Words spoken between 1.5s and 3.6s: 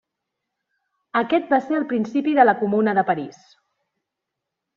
va ser el principi de la Comuna de París.